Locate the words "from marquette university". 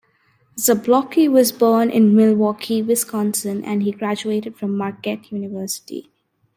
4.57-6.09